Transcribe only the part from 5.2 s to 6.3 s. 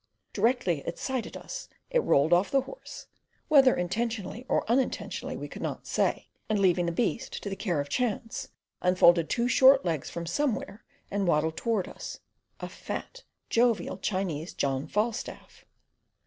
we could not say,